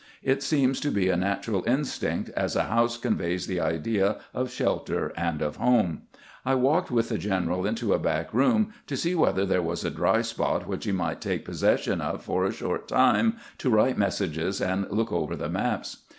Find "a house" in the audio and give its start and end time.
2.55-2.97